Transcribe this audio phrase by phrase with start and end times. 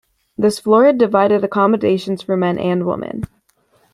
[0.35, 3.23] This floor had divided accommodations for men and women.